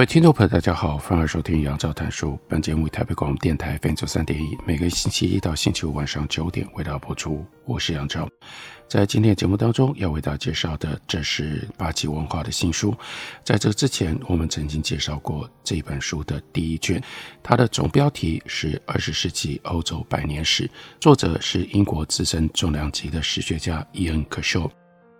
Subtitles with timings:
[0.00, 2.38] 各位听众朋友，大家好，欢迎收听杨照谈书。
[2.48, 7.44] 本节目台北广播电台 FM 九三点一，每个星期一到星期五晚上九点为大家播出。
[7.66, 8.26] 我是杨照，
[8.88, 12.96] 在今天的节目当中要为大家介绍的，这是八旗文化的新书。
[13.44, 16.98] 在这之前，我们曾经介绍过这本书的第一卷，
[17.42, 20.66] 它的总标题是《二十世纪欧洲百年史》，
[20.98, 24.66] 作者是英国资深重量级的史学家伊恩·可修。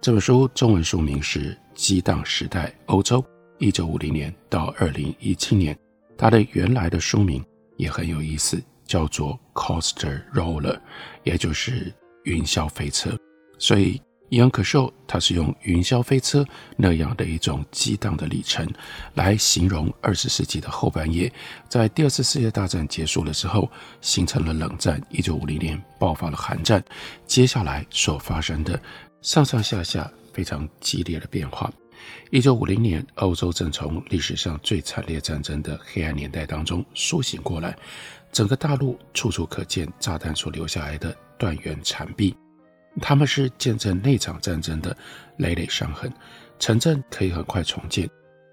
[0.01, 3.21] 这本书中文书名是《激荡时代欧洲》。
[3.61, 5.79] 一九五零年到二零一七年，
[6.17, 7.45] 它的原来的书名
[7.77, 10.81] 也很有意思，叫做 Coaster Roller，
[11.25, 11.93] 也就是
[12.25, 13.15] 云霄飞车。
[13.59, 14.01] 所以
[14.31, 16.43] 伊恩·可寿他是用云霄飞车
[16.75, 18.67] 那样的一种激荡的里程
[19.13, 21.31] 来形容二十世纪的后半叶，
[21.69, 24.99] 在第二次世界大战结束了之后，形成了冷战。
[25.11, 26.83] 一九五零年爆发了寒战，
[27.27, 28.81] 接下来所发生的
[29.21, 31.71] 上上下下非常激烈的变化。
[32.31, 37.77] 一九五零年，欧洲正从历史上最惨烈战争的黑暗年代当中苏醒过来，
[38.33, 42.35] 整个大陆处处可见炸弹所留下来的断垣残壁，
[43.01, 44.97] 他们是见证那场战争的
[45.39, 46.13] 累累伤痕。
[46.59, 48.09] 城镇可以很快重建，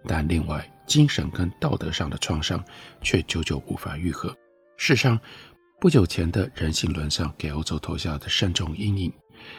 [0.05, 2.63] 但另外精神跟道德上的创伤
[3.01, 4.29] 却久久无法愈合。
[4.77, 5.19] 事实上，
[5.79, 9.13] 不久前的人性沦丧给欧洲投下的深重阴影，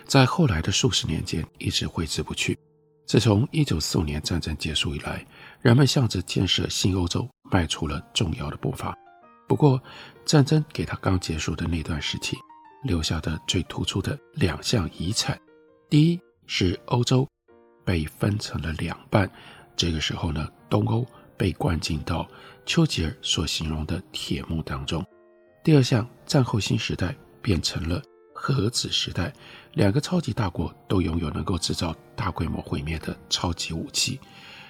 [0.07, 2.59] 在后来的数十年间一直挥之不去。
[3.09, 5.25] 自从一九四五年战争结束以来，
[5.63, 8.95] 人们向着建设新欧洲迈出了重要的步伐。
[9.49, 9.83] 不过，
[10.27, 12.37] 战争给他刚结束的那段时期
[12.85, 15.41] 留下的最突出的两项遗产，
[15.89, 17.27] 第一是欧洲
[17.83, 19.29] 被分成了两半，
[19.75, 22.29] 这个时候呢，东欧被灌进到
[22.67, 25.01] 丘吉尔所形容的铁幕当中；
[25.65, 28.03] 第二项，战后新时代变成了
[28.41, 29.33] 核子时代。
[29.75, 34.19] 两个超级大国都拥有能够制造大规模毁灭的超级武器，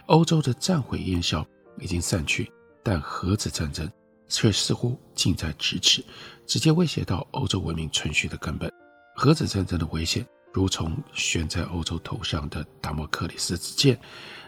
[0.06, 1.46] 欧洲的战毁烟硝
[1.78, 2.50] 已经散去，
[2.82, 3.90] 但核子战争
[4.26, 6.04] 却似乎近在咫尺，
[6.46, 8.70] 直接威胁到欧洲文明存续的根本。
[9.14, 13.98] 核子战争的危险如同悬在欧洲头上的达摩克里斯之剑，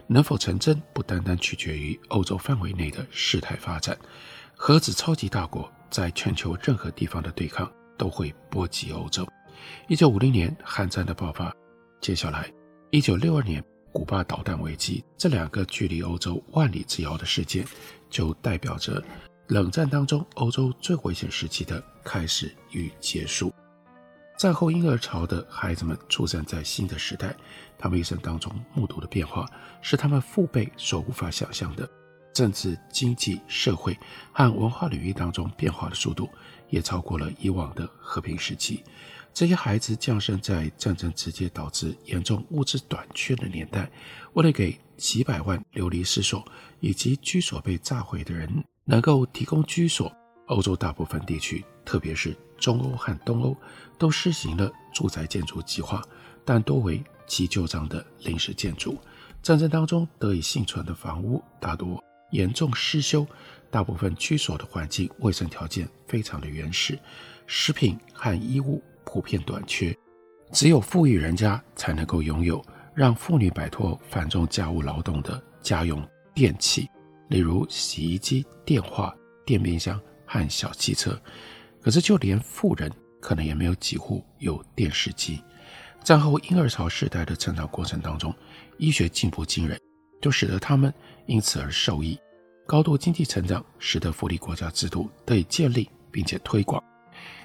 [0.06, 3.97] 能否成真，不单单取决于欧洲范围内的事态发展。
[4.54, 9.28] 核子超级大国在全球任何地方的对抗都会波及欧洲。
[9.86, 11.52] 一九五零年，韩战的爆发；
[12.00, 12.50] 接下来，
[12.90, 13.62] 一九六二年，
[13.92, 17.62] 古巴导弹危机，这两个距离欧洲万里之遥的事件，
[18.08, 19.04] 就代表着
[19.48, 23.52] 冷战当中欧洲最危险时期的开始与结束。
[24.38, 27.36] 战后婴儿潮的孩子们出生在新的时代，
[27.76, 29.46] 他们一生当中目睹的变化，
[29.82, 31.86] 是他们父辈所无法想象的。
[32.32, 33.94] 政治、经济、社会
[34.32, 36.30] 和文化领域当中变化的速度，
[36.70, 38.82] 也超过了以往的和平时期。
[39.32, 43.88] 这些孩子降生在战争直接导致严重物资短缺的年代，
[44.32, 46.44] 为了给几百万流离失所
[46.80, 48.48] 以及居所被炸毁的人
[48.84, 50.12] 能够提供居所，
[50.47, 53.56] 欧洲大部分地区，特别是中欧和东欧，
[53.98, 56.03] 都施行了住宅建筑计划，
[56.44, 58.98] 但多为急救章的临时建筑。
[59.42, 63.25] 战争当中得以幸存的房屋大多严重失修，
[63.70, 66.98] 大部分居所的环境卫生条件非常的原始，
[67.47, 68.82] 食品和衣物。
[69.03, 69.97] 普遍短缺，
[70.53, 72.64] 只有富裕人家才能够拥有
[72.94, 76.88] 让妇女摆脱繁重家务劳动的家用电器，
[77.28, 79.12] 例如洗衣机、电话、
[79.44, 81.21] 电冰箱和小汽车。
[81.80, 82.89] 可是，就连富人
[83.21, 85.42] 可能也没有几户有电视机。
[86.04, 88.33] 战后婴儿潮时代的成长过程当中，
[88.78, 89.80] 医学进步惊人，
[90.22, 90.94] 就使得他们
[91.27, 92.16] 因此而受益。
[92.70, 96.80] 高度经济成长使得福利国家制度得以建立并且推广。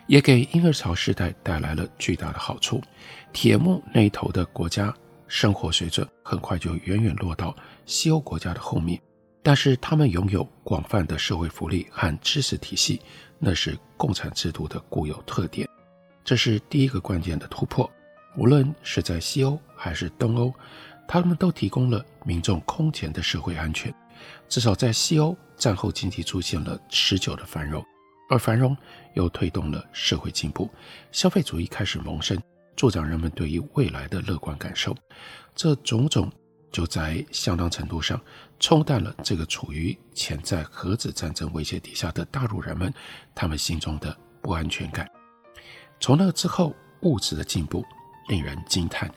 [0.05, 2.79] 也给婴儿潮时代带来了巨大的好处。
[3.33, 4.93] 铁幕那一头的国家
[5.27, 7.55] 生活水准很快就远远落到
[7.87, 9.01] 西欧国家的后面，
[9.41, 13.01] 但是他们拥有广泛的社会福利和知识体系，
[13.39, 15.67] 那是共产制度的固有特点。
[16.23, 17.89] 这是第一个关键的突破。
[18.37, 20.53] 无论是在西欧还是东欧，
[21.07, 23.93] 他们都提供了民众空前的社会安全。
[24.47, 27.83] 至少在西欧，战后经济出现了持久的繁荣。
[28.27, 28.75] 而繁荣
[29.13, 30.67] 又推动了社会进步，
[31.11, 32.35] 消费主义开始萌生，
[32.75, 34.95] 助长人们对于未来的乐观感受。
[35.53, 36.31] 这种种
[36.71, 38.19] 就在相当程度上
[38.59, 42.91] 冲淡了这个处于潜在核子战争威胁底下的大陆人们
[43.35, 45.07] 他们心中的不安全感。
[45.99, 47.85] 从那之后，物质的进步
[48.27, 49.07] 令人惊叹。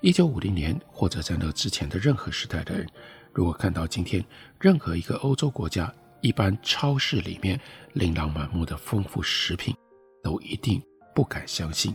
[0.00, 2.86] 一九五零年或者在那之前的任何时代的人，
[3.32, 4.24] 如果看到今天
[4.60, 7.60] 任何一个欧洲国家一般超市里面
[7.94, 9.74] 琳琅满目的丰富食品，
[10.22, 10.80] 都一定
[11.16, 11.94] 不敢相信。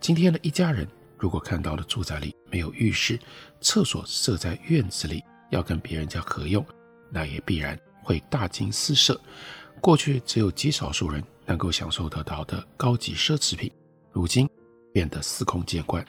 [0.00, 0.88] 今天的一家人
[1.18, 3.18] 如果看到了住宅里没有浴室，
[3.60, 6.64] 厕所设在院子里，要跟别人家合用，
[7.10, 9.20] 那也必然会大惊失色。
[9.82, 13.70] 过去只有极少数人能够享受得到的高级奢侈品，
[14.12, 14.48] 如今
[14.94, 16.02] 变得司空见惯。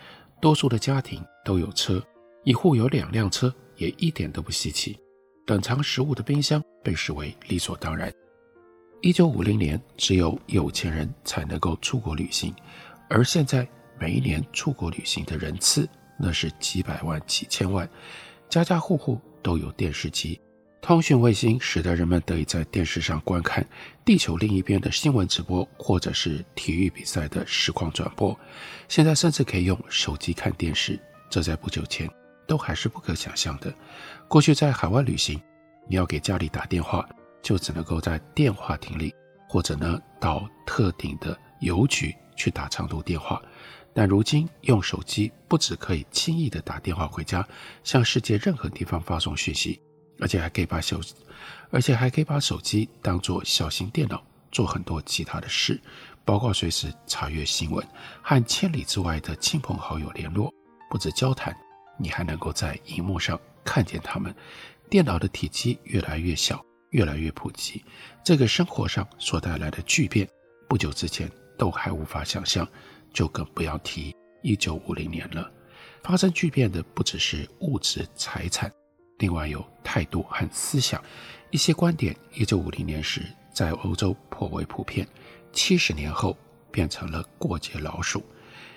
[0.46, 2.00] 多数的家庭都有车，
[2.44, 4.96] 一户有两辆车也一点都不稀奇。
[5.48, 8.14] 冷藏食物的冰箱被视为理所当然。
[9.02, 12.54] 一九五零年，只有有钱人才能够出国旅行，
[13.10, 13.68] 而现在
[14.00, 15.90] 每一年出国旅行的人次
[16.20, 17.90] 那是几百万、几千万，
[18.48, 20.40] 家家户户都有电视机。
[20.86, 23.68] 通讯卫星使得人们得以在电视上观看
[24.06, 28.40] 地球另一边的新闻直播，或者是体育比赛的实况转播。
[28.88, 32.08] 现在甚至可以用手机看电视，这在不久前
[32.48, 33.74] 都还是不可想象的。
[34.28, 35.42] 过去在海外旅行，
[35.90, 37.04] 你要给家里打电话，
[37.42, 39.12] 就只能够在电话亭里，
[39.50, 43.42] 或者呢到特定的邮局去打长途电话。
[43.92, 47.44] 但如今用手机，不只可以轻易地打电话回家，
[47.84, 49.82] 向世界任何地方发送讯息。
[50.20, 51.00] 而且还可以把手，
[51.72, 55.80] 而且还可以把手机当做小型电脑，做很多其他的事，
[56.24, 57.86] 包括随时查阅新闻，
[58.22, 60.54] 和千里之外的亲朋好友联络。
[60.90, 61.56] 不止交谈，
[61.98, 64.34] 你还能够在荧幕上看见他们。
[64.90, 67.84] 电脑的体积越来越小，越来越普及，
[68.24, 70.30] 这个生活上所带来的巨变，
[70.70, 72.66] 不久之前都还无法想象，
[73.12, 75.52] 就更不要提一九五零年了。
[76.04, 78.72] 发生巨变的不只是物质财产。
[79.18, 81.02] 另外有态度和思想，
[81.50, 83.22] 一些观点，一九五零年时
[83.54, 85.08] 在欧洲颇为普遍，
[85.54, 86.38] 七十年后
[86.70, 88.24] 变成了过街老鼠。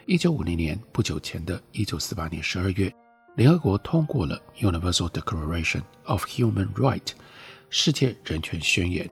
[0.07, 2.93] 一九五零年不久前的一九四八年十二月，
[3.35, 7.13] 联合国通过了 Universal Declaration of Human Rights
[7.69, 9.11] 世界人权宣言。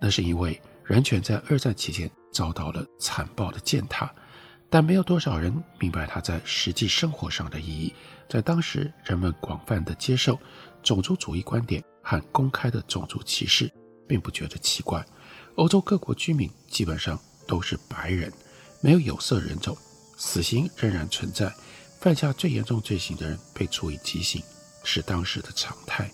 [0.00, 4.10] 那是因为人权在二战期间遭到了残暴的践踏，
[4.70, 7.92] 但没有多少人明白它在实际生活上的意义。
[8.28, 10.38] 在当时，人们广泛的接受。
[10.88, 13.70] 种族主义观点和公开的种族歧视，
[14.08, 15.04] 并不觉得奇怪。
[15.56, 18.32] 欧洲各国居民基本上都是白人，
[18.80, 19.76] 没有有色人种。
[20.16, 21.54] 死刑仍然存在，
[22.00, 24.42] 犯下最严重罪行的人被处以极刑，
[24.82, 26.10] 是当时的常态。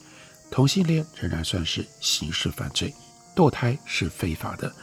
[0.50, 2.93] 同性恋仍然算是刑事犯罪，
[3.37, 4.75] 堕胎是非法的。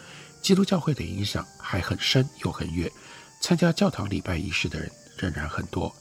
[0.41, 2.89] 基督教会的影响还很深又很远，
[3.41, 5.93] 参加教堂礼拜仪式的人仍然很多。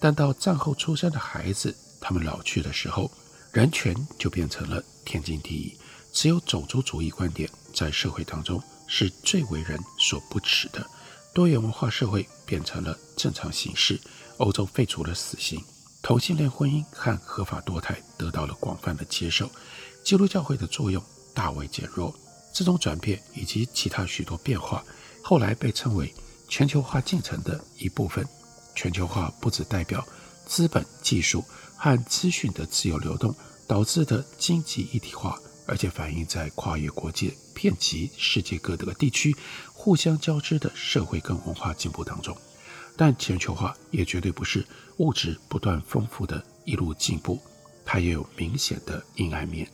[0.00, 3.10] 但到战后出生的孩子，他们老去的时候，
[3.54, 5.78] 人权就变成了天经地义，
[6.12, 10.84] 只有种族主义观点在社会当中是最为人所不齿的。
[11.32, 14.00] 多元文化社会变成了正常形式。
[14.38, 15.62] 欧洲废除了死刑，
[16.02, 19.48] 同性恋婚姻和合法堕胎得到了广泛的接受。
[20.02, 21.00] 基督教会的作用
[21.32, 22.12] 大为减弱。
[22.52, 24.84] 这种转变以及其他许多变化，
[25.22, 26.12] 后来被称为
[26.48, 28.26] 全球化进程的一部分。
[28.74, 30.04] 全球化不只代表
[30.44, 31.44] 资本、技术
[31.76, 33.32] 和资讯的自由流动
[33.66, 39.34] 导致的经济一体化，而且反映在跨越国界、遍及世界各个地区、
[39.72, 42.36] 互相交织的社会跟文化进步当中。
[42.96, 44.64] 但全球化也绝对不是
[44.98, 47.40] 物质不断丰富的一路进步，
[47.84, 49.68] 它也有明显的阴暗面。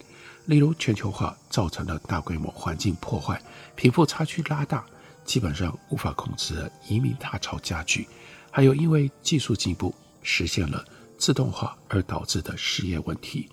[0.46, 3.42] 例如，全球化造成了大规模环境破坏、
[3.76, 4.86] 贫富差距拉大、
[5.24, 8.08] 基本上无法控制的移民大潮加剧，
[8.50, 10.84] 还有因为技术进步实现了。
[11.18, 13.46] 自动化而导致的失业问题，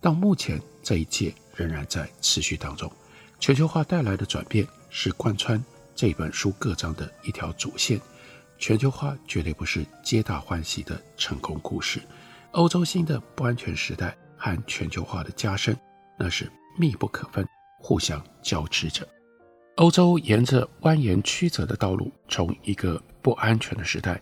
[0.00, 2.90] 到目前这一切仍然在持续当中。
[3.38, 5.62] 全球化带来的转变是贯穿
[5.94, 8.00] 这本书各章的一条主线。
[8.58, 12.00] 全球化绝对不是皆大欢喜的成功故事。
[12.52, 15.76] 欧洲新的不安全时代和全球化的加深，
[16.18, 17.46] 那是密不可分，
[17.78, 19.06] 互相交织着。
[19.76, 24.20] 欧洲沿着蜿蜒曲折的道路，从一个不安全的时代。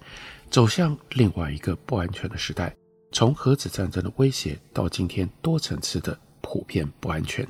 [0.50, 2.75] 走向另外一个不安全的时代，
[3.10, 7.46] 从核子战争的威胁到今天多层次的普遍不安全。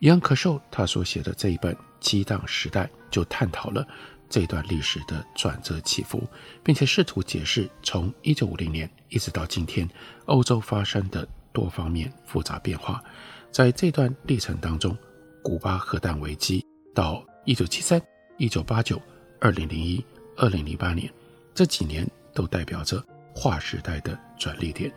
[0.00, 3.86] 杨可受他所写的这一本《激荡时代》就探讨了
[4.28, 6.22] 这段历史的转折起伏，
[6.62, 9.88] 并且试图解释从1950年一直到今天
[10.26, 13.02] 欧洲发生的多方面复杂变化。
[13.50, 14.96] 在这段历程当中，
[15.42, 16.64] 古巴核弹危机
[16.94, 18.00] 到1973、
[18.38, 19.00] 1989、
[19.40, 20.04] 2001、
[20.36, 21.12] 2008年
[21.54, 22.08] 这几年。
[22.34, 23.04] 都代表着
[23.38, 24.92] 划时代的转捩点，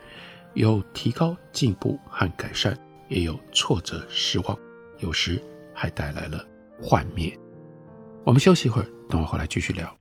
[0.55, 2.75] 有提高进步和改善，
[3.07, 4.57] 也有挫折失望，
[4.97, 5.39] 有时
[5.75, 6.43] 还带来了
[6.81, 7.37] 幻灭。
[8.23, 10.00] 我们休息一会儿，等我回来继续聊。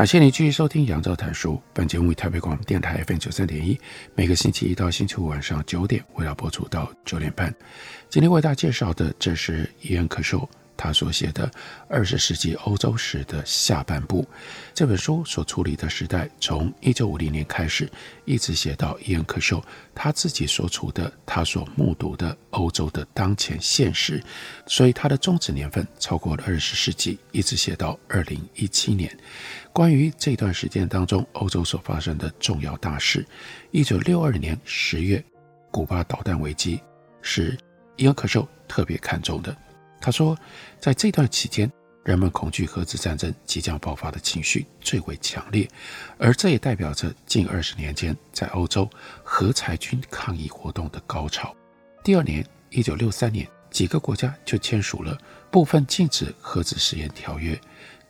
[0.00, 1.60] 感谢你继续收听杨照谈书。
[1.74, 3.78] 本节目为台北广播电台 FM 九三点一，
[4.14, 7.54] 每个星期一到星期五晚上九点，为了播出到九点半。
[8.08, 10.48] 今天为大家介绍的，这是伊恩·克寿。
[10.80, 11.46] 他所写的
[11.90, 14.26] 《二十世纪欧洲史》的下半部，
[14.72, 17.86] 这本书所处理的时代，从一九五零年开始，
[18.24, 19.62] 一直写到伊恩·克秀
[19.94, 24.24] 他自己所处的、他所目睹的欧洲的当前现实，
[24.66, 29.14] 所以他的终止年份超过了二十世纪，一直写到二零一七年。
[29.74, 33.22] 关于这段时间当中欧洲所发生的重要大事，
[33.70, 35.22] 一九六二年十月，
[35.70, 36.80] 古巴导弹危机
[37.20, 37.54] 是
[37.96, 39.54] 伊恩·克秀特别看重的。
[40.00, 40.36] 他说，
[40.80, 41.70] 在这段期间，
[42.04, 45.68] 人们恐惧核子战争即将爆发的情绪最为强烈，
[46.18, 48.88] 而这也代表着近二十年间在欧洲
[49.22, 51.54] 核裁军抗议活动的高潮。
[52.02, 55.16] 第二年，一九六三年，几个国家就签署了
[55.50, 57.60] 部分禁止核子实验条约，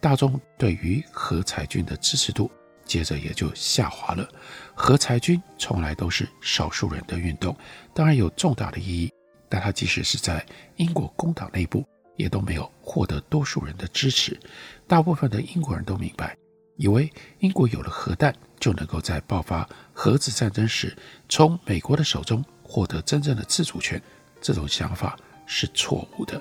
[0.01, 2.49] 大众对于核裁军的支持度
[2.85, 4.29] 接着也就下滑了。
[4.75, 7.57] 核裁军从来都是少数人的运动，
[7.93, 9.11] 当然有重大的意义。
[9.51, 11.85] 但他即使是在英国工党内部，
[12.17, 14.39] 也都没有获得多数人的支持。
[14.87, 16.37] 大部分的英国人都明白，
[16.77, 20.97] 以为英国有了核弹，就能够在爆发核子战争时，
[21.29, 24.01] 从美国的手中获得真正的自主权。
[24.41, 26.41] 这种想法是错误的。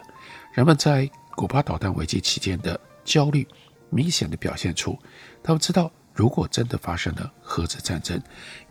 [0.53, 3.45] 人们在古巴导弹危机期间的焦虑，
[3.89, 4.97] 明显地表现出，
[5.43, 8.21] 他们知道，如果真的发生了核子战争，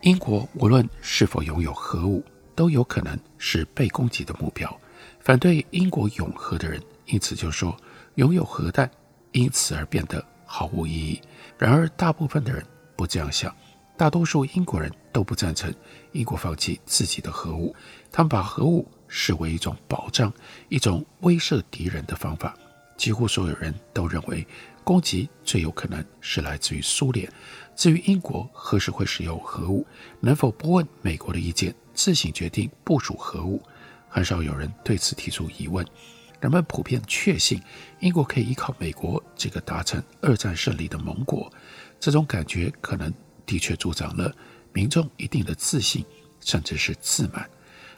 [0.01, 2.23] 英国无论是否拥有核武，
[2.59, 4.69] 都有可能是被攻击的目标。
[5.21, 7.73] 反对英国永和的人，因此就说
[8.15, 8.91] 拥有核弹
[9.31, 11.21] 因此而变得毫无意义。
[11.57, 12.61] 然而，大部分的人
[12.97, 13.55] 不这样想，
[13.95, 15.73] 大多数英国人都不赞成
[16.11, 17.73] 英国放弃自己的核武。
[18.11, 20.29] 他们把核武视为一种保障、
[20.67, 22.53] 一种威慑敌人的方法。
[22.97, 24.45] 几乎所有人都认为，
[24.83, 27.31] 攻击最有可能是来自于苏联。
[27.73, 29.87] 至于英国何时会使用核武，
[30.19, 33.61] 能否不问美国的意见，自行决定部署核武，
[34.07, 35.85] 很少有人对此提出疑问。
[36.39, 37.61] 人们普遍确信
[37.99, 41.51] 英国可以依靠美国这个达成二战胜利的盟国。
[41.99, 43.13] 这种感觉可能
[43.45, 44.33] 的确助长了
[44.71, 46.05] 民众一定的自信，
[46.39, 47.45] 甚至是自满。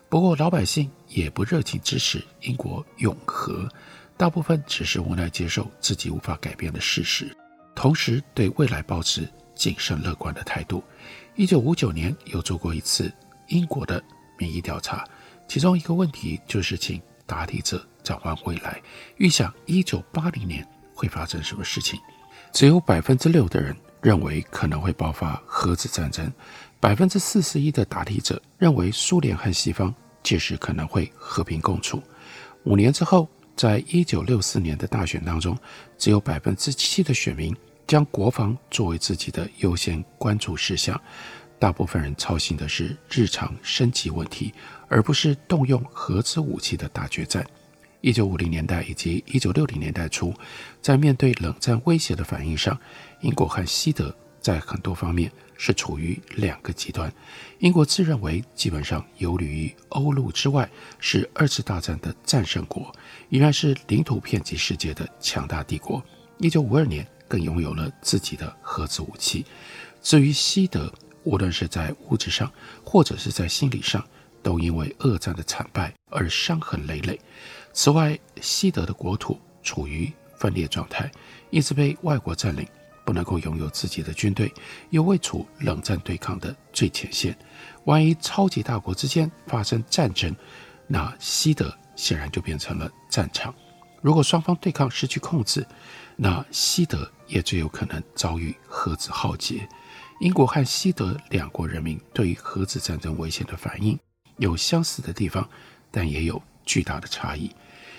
[0.10, 3.70] 不过老百姓也不热情支持英国永和，
[4.18, 7.38] 大部分只是无奈接受自己无法改变的事实，
[7.76, 10.84] 同时对未来保持谨慎乐观的态度。
[11.36, 13.14] 一九五九年有做过一次。
[13.52, 14.04] 英国的
[14.38, 15.06] 民意调查，
[15.48, 18.82] 其中一个问题就是请答题者展望未来，
[19.18, 22.00] 预想一九八零年会发生什么事情。
[22.52, 26.32] 只有百分之六的人认为可能会爆发核子战争，
[26.80, 29.94] 百分之四十一的答题者认为苏联和西方
[30.24, 32.02] 届时可能会和平共处。
[32.64, 35.58] 五年之后，在一九六四年的大选当中，
[35.98, 37.56] 只有百分之七的选民
[37.88, 41.00] 将国防作为自己的优先关注事项。
[41.62, 44.52] 大部分人操心的是日常升级问题，
[44.88, 47.46] 而不是动用核子武器的大决战。
[48.02, 50.34] 一九五零年代以及一九六零年代初，
[50.82, 52.76] 在面对冷战威胁的反应上，
[53.20, 57.14] 英国和西德在很多方面是处于两个极端。
[57.60, 62.92] 英国自认为基本上游离于欧陆之外，是二次大战的战胜国，
[63.30, 66.04] 依然是领土遍及世界的强大帝国。
[66.40, 69.46] 一九五二年更拥有了自己的核子武器。
[70.02, 70.92] 至于西德，
[71.24, 72.52] 无论是在物质上，
[72.84, 74.04] 或者是在心理上，
[74.42, 77.20] 都因为二战的惨败而伤痕累累。
[77.74, 81.12] 此外，西德的国土处于分裂状态，
[81.50, 82.68] 一直被外国占领，
[83.06, 84.52] 不能够拥有自己的军队，
[84.90, 87.38] 又位处冷战对抗的最前线。
[87.86, 90.36] 万一超级大国之间发生战争，
[90.88, 93.54] 那西德显然就变成了战场。
[94.02, 95.66] 如果双方对抗失去控制，
[96.16, 99.68] 那西德也最有可能遭遇核子浩劫。
[100.22, 103.98] 英国和西德两国人民对于核子战争危险的反应
[104.38, 105.50] 有相似的地方，
[105.90, 107.50] 但也有巨大的差异。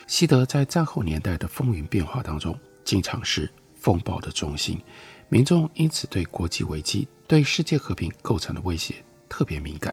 [0.07, 4.81] 西德在战后年代的风云变化当中，经常是风暴的中心，
[5.29, 8.95] 民众因此对国际危机、对世界和平构成的威胁
[9.29, 9.93] 特别敏感。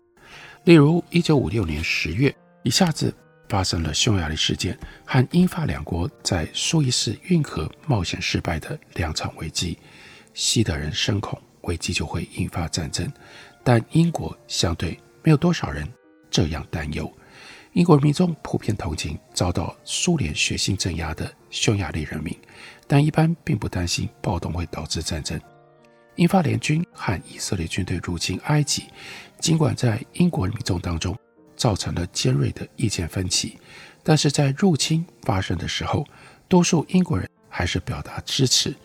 [0.65, 3.12] 例如，一九五六年十月，一下子
[3.48, 9.79] 发生了匈牙利事件和英法两国在苏伊士运河冒险失败的两场危机，
[10.36, 11.41] 西德人深恐。
[11.69, 13.07] 危机就会引发战争，
[13.63, 15.88] 但英国相对没有多少人
[16.31, 17.09] 这样担忧。
[17.73, 22.35] 英国民众普遍同情遭到苏联血腥镇压的匈牙利人民，
[22.88, 25.39] 但一般并不担心暴动会导致战争。
[26.15, 28.86] 英法联军和以色列军队入侵埃及，
[29.39, 31.15] 尽管在英国民众当中
[31.55, 33.60] 造成了尖锐的意见分歧，
[34.03, 36.03] 但是在入侵发生的时候，
[36.47, 38.75] 多数英国人还是表达支持。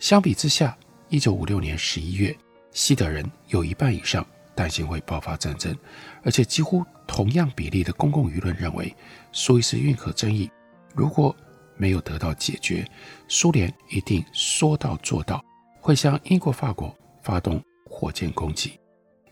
[0.00, 0.76] 相比之下，
[1.12, 2.34] 一九五六年十一月，
[2.70, 5.76] 西德人有一半以上担心会爆发战争，
[6.24, 8.96] 而且几乎同样比例的公共舆论认为，
[9.30, 10.50] 苏伊士运河争议
[10.94, 11.36] 如果
[11.76, 12.82] 没有得到解决，
[13.28, 15.44] 苏联一定说到做到，
[15.82, 18.80] 会向英国、法国发动火箭攻击。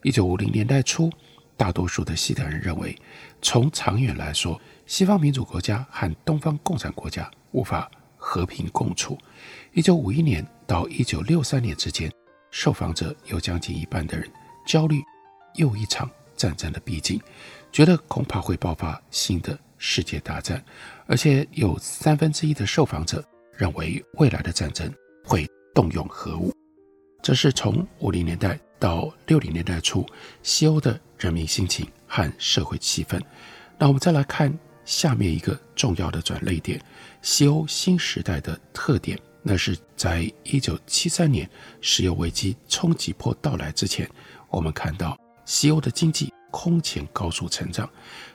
[0.02, 1.10] 一九五零年代初，
[1.56, 2.94] 大多数的西德人认为，
[3.40, 9.18] 从长远来说，西方民主国家和东方共产国家无法和平共处。
[9.72, 12.12] 一九五一年到一九六三年之间，
[12.50, 14.30] 受访者有将近一半的人
[14.66, 15.00] 焦虑
[15.54, 17.20] 又一场战争的逼近，
[17.72, 20.62] 觉得恐怕会爆发新的世界大战，
[21.06, 23.24] 而且有三分之一的受访者
[23.56, 24.92] 认为未来的战争
[25.24, 26.52] 会动用核武。
[27.22, 30.06] 这是从五零年代到六零年代初
[30.42, 33.20] 西欧的人民心情和社会气氛。
[33.78, 36.80] 那我们再来看下面一个重要的转捩点：
[37.22, 39.18] 西欧新时代的特点。
[39.42, 41.48] 那是在一九七三年
[41.80, 44.06] 石油危机冲击波到来之前，
[44.50, 47.88] 我们看到西欧的经济空前高速成长。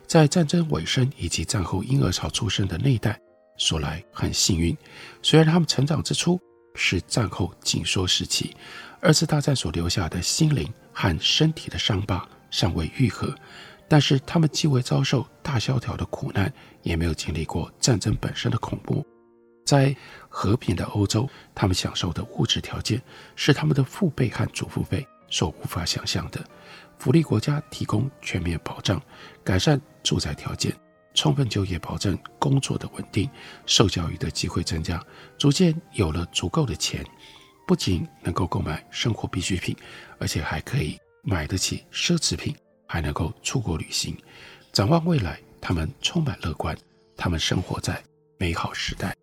[0.08, 3.20] 在战争尾声以及战后婴儿潮出生的那一代，
[3.58, 4.76] 说来很幸运。
[5.22, 6.40] 虽然他们成长之初
[6.74, 8.56] 是战后紧缩时期，
[9.00, 13.32] 二次大战所留下的心灵和身体的伤疤尚未愈合，
[13.88, 16.52] 但是他们既未遭受大萧条的苦难，
[16.86, 19.06] 也没有经历过战争本身的恐怖。
[19.66, 19.94] 在
[20.30, 23.02] 和平的欧洲，他们享受的物质条件
[23.36, 26.40] 是他们的父辈和祖父辈所无法想象的。
[27.00, 29.02] 福利国家提供全面保障，
[29.44, 30.72] 改善住宅条件，
[31.16, 33.28] 充分就业，保证工作的稳定，
[33.66, 35.04] 受教育的机会增加，
[35.36, 37.04] 逐渐有了足够的钱，
[37.66, 39.76] 不仅能够购买生活必需品，
[40.20, 44.16] 而且还可以买得起奢侈品，还能够出国旅行。
[44.72, 46.78] 展望未来，他们充满乐观，
[47.18, 48.00] 他们生活在
[48.38, 49.16] 美好时代。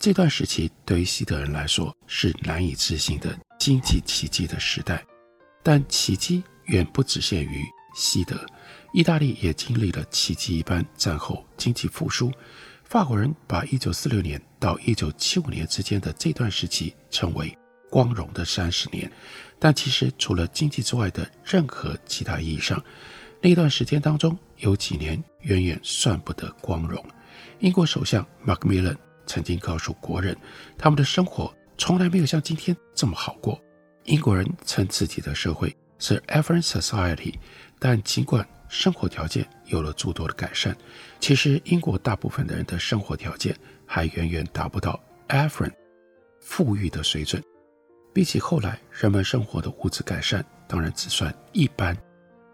[0.00, 5.06] 这段时期对于西德人来说是难以置信的经济奇迹的时代，
[5.62, 7.62] 但奇迹远不只限于
[7.94, 8.44] 西德，
[8.92, 12.32] 意大利也经历了奇迹一般战后经济复苏。
[12.82, 17.56] 法国人把1946年到1975年之间的这段时期称为
[17.88, 19.08] “光荣的三十年”，
[19.60, 22.82] 但其实除了经济之外的任何其他意义上，
[23.40, 27.04] 那段时间当中有几年远远算不得光荣。
[27.60, 30.36] 英国首相 Macmillan 曾经告诉国人，
[30.78, 33.60] 他们的生活从来没有像今天这么好过。
[34.04, 37.34] 英国人称自己的社会是 Affluent Society，
[37.78, 40.76] 但尽管生活条件有了诸多的改善，
[41.18, 45.72] 其实英国大部分的人的生活条件还远远达不到 Affluent
[46.40, 47.42] 富裕的水准。
[48.12, 51.96] 比起后来人们生活的物质改善，当然只算一般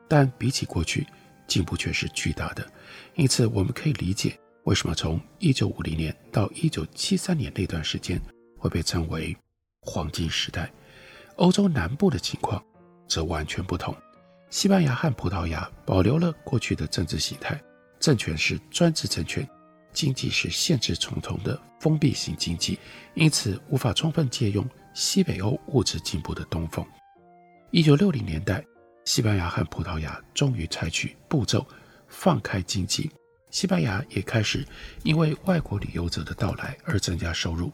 [0.08, 1.06] 但比起过去，
[1.52, 2.66] 进步却是巨大的。
[3.14, 8.18] 因此，我们可以理解为什么从一九五零年到一九七三年那段时间
[8.56, 9.36] 会被称为
[9.82, 10.72] 黄金时代。
[11.36, 12.62] 欧洲南部的情况
[13.06, 13.94] 则完全不同。
[14.48, 17.60] 西班牙和葡萄牙保留了过去的政治形态，
[18.00, 19.46] 政权是专制政权，
[19.92, 22.78] 经济是限制重重的封闭型经济，
[23.14, 26.82] 因此无法充分借用西北欧物质进步的东风。
[27.70, 28.64] 一九六零年代，
[29.04, 31.66] 西班牙和葡萄牙终于采取步骤，
[32.08, 33.10] 放开经济，
[33.50, 34.64] 西班牙也开始
[35.02, 37.70] 因为外国旅游者的到来而增加收入，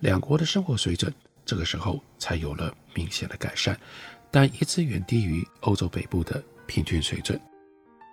[0.00, 1.12] 两国的生活水准
[1.44, 3.78] 这个时候才有了明显的改善。
[4.30, 7.38] 但一直远低于欧洲北部的平均水准。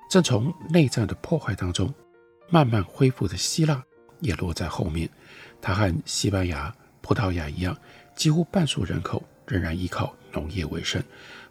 [0.10, 1.94] 正从内战的破坏当中
[2.50, 3.82] 慢慢恢复的希腊
[4.20, 5.10] 也落在后面。
[5.62, 7.78] 它和西班牙、葡萄牙一样，
[8.16, 11.02] 几乎半数人口仍然依靠农业为生。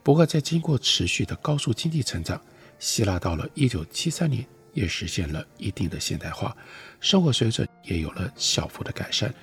[0.09, 2.40] 不过，在经过持续的高速经济成长，
[2.79, 6.57] 希腊到了1973年也实现了一定的现代化，
[6.99, 9.35] 生活水准也有了小幅的改善。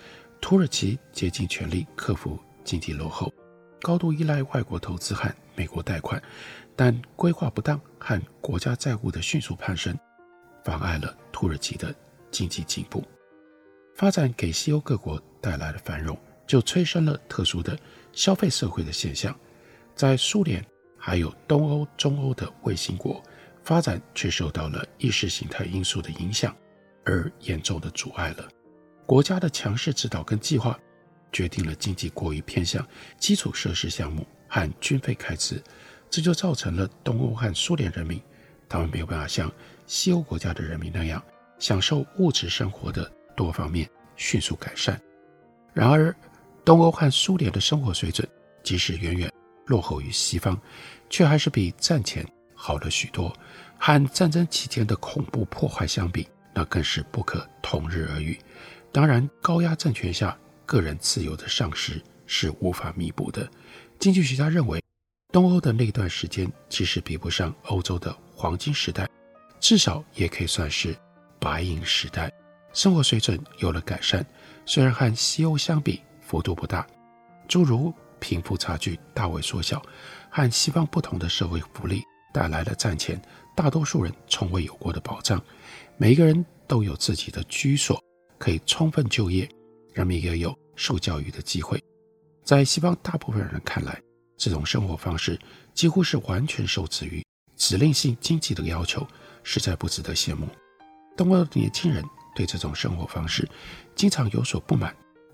[0.42, 3.32] 土耳其竭尽全力克服经济落后。
[3.80, 6.20] 高度依赖外国投资和美国贷款，
[6.76, 9.96] 但规划不当和国家债务的迅速攀升，
[10.64, 11.94] 妨碍了土耳其的
[12.32, 13.04] 经济进步。
[13.94, 17.78] 发展给西欧各国带来了繁荣，就催生了特殊的
[18.14, 19.38] 消费社会的现象。
[19.96, 20.64] 在苏联
[20.98, 23.24] 还有东欧、中欧的卫星国，
[23.64, 26.56] 发展却受到了意识形态因素的影响，
[27.06, 28.48] 而严重的阻碍了
[29.06, 30.78] 国家的强势指导跟计划。
[31.32, 35.62] 决定了经济过于偏向基础设施项目和军费开支，
[36.10, 38.22] 这就造成了东欧和苏联人民，
[38.70, 39.52] 他们没有办法像
[39.86, 41.22] 西欧国家的人民那样
[41.60, 44.98] 享受物质生活的多方面迅速改善。
[45.74, 46.16] 然而，
[46.64, 48.26] 东欧和苏联的生活水准
[48.64, 49.30] 即使远远
[49.66, 50.60] 落后于西方，
[51.10, 53.36] 却还是比战前好了许多。
[53.78, 58.40] 和战争期间的恐怖破坏相比，那更是不可同日而语。
[58.92, 63.48] 当然，高压政权下，个人自由的丧失是无法弥补的。
[64.00, 64.82] 经济学家认为，
[65.32, 69.08] 东欧的那段时间其实比不上欧洲的黄金时代，
[69.60, 70.96] 至少也可以算是
[71.38, 72.32] 白银时代。
[72.72, 74.26] 生活水准有了改善，
[74.66, 76.88] 虽然和西欧相比幅度不大，
[77.48, 77.94] 诸如
[78.26, 79.80] 贫富差距大为缩小，
[80.32, 82.02] 和西方不同的社会福利
[82.34, 83.22] 带来了战前
[83.56, 85.40] 大多数人从未有过的保障。
[85.96, 88.04] 每一个人都有自己的居所，
[88.40, 89.48] 可以充分就业。
[89.94, 91.80] 人民也有受教育的机会，
[92.44, 94.02] 在西方大部分人看来，
[94.36, 95.40] 这种生活方式
[95.76, 97.24] 几乎是完全受制于
[97.56, 99.08] 指令性经济的要求，
[99.44, 100.48] 实在不值得羡慕。
[101.16, 102.04] 东欧的年轻人
[102.36, 103.48] 对这种生活方式
[103.96, 104.94] 经常有所不满，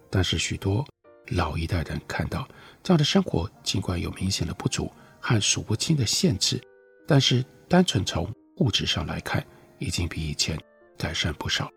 [0.10, 0.86] 但是许多
[1.30, 2.46] 老一代人看到
[2.84, 6.62] 这样的生活，尽管有明显的不足和数不清的限制，
[7.08, 9.46] 但是单纯从物质上来看，
[9.80, 10.60] 已经比以前
[10.98, 11.70] 改善不少。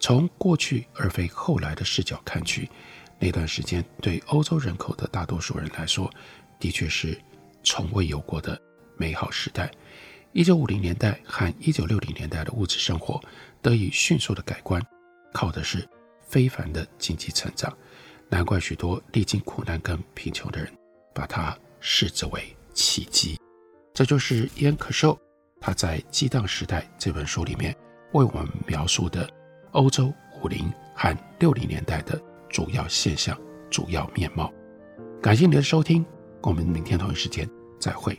[0.00, 2.68] 从过去而非后来的视角看去，
[3.18, 6.10] 那段时间对欧洲人口的大多数人来说，
[6.58, 7.20] 的确是
[7.62, 8.60] 从未有过的
[8.96, 9.70] 美好时代。
[10.32, 13.20] 一九五零年代和一九六零年代的物质生活
[13.60, 14.80] 得以迅速的改观，
[15.32, 15.86] 靠的是
[16.26, 17.76] 非凡的经济成长。
[18.32, 20.72] 难怪许多历经苦难跟贫穷的人
[21.12, 22.42] 把它视之为
[22.72, 23.38] 奇迹。
[23.92, 25.20] 这就是燕·可寿
[25.60, 27.76] 他在《激荡时代》这本书里面
[28.12, 29.28] 为我们描述的。
[29.72, 30.10] 欧洲
[30.42, 32.18] 五零和六零年代的
[32.48, 33.38] 主要现象、
[33.70, 34.50] 主要面貌。
[35.20, 36.02] 感谢您的收听，
[36.40, 37.46] 我们明天同一时间
[37.78, 38.18] 再会。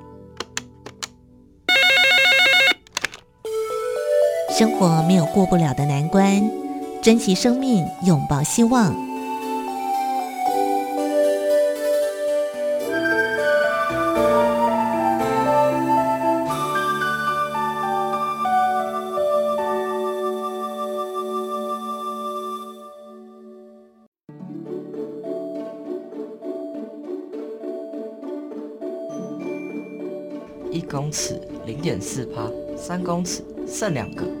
[4.51, 6.51] 生活没有过不了的难关，
[7.01, 8.93] 珍惜生命，拥抱希望。
[30.69, 34.40] 一公尺零点四趴，三公尺剩两个。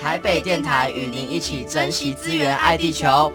[0.00, 3.30] 台北电台与您一起珍惜资源，爱地球。